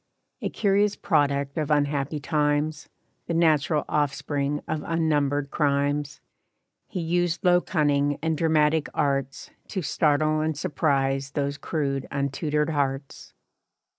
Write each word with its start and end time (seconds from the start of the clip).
A 0.41 0.49
curious 0.49 0.95
product 0.95 1.59
of 1.59 1.69
unhappy 1.69 2.19
times, 2.19 2.89
The 3.27 3.35
natural 3.35 3.85
offspring 3.87 4.61
of 4.67 4.81
unnumbered 4.81 5.51
crimes, 5.51 6.21
He 6.87 6.99
used 6.99 7.45
low 7.45 7.61
cunning 7.61 8.17
and 8.19 8.35
dramatic 8.35 8.87
arts 8.95 9.51
To 9.67 9.83
startle 9.83 10.41
and 10.41 10.57
surprise 10.57 11.29
those 11.33 11.59
crude 11.59 12.07
untutored 12.09 12.71
hearts. 12.71 13.35